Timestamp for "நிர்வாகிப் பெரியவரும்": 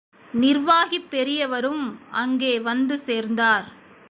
0.33-1.85